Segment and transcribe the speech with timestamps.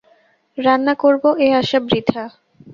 [0.57, 2.23] রান্না করব এ আশা বৃথা।